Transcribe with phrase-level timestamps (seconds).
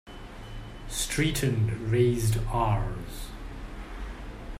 [0.89, 3.29] Streeton raised Rs.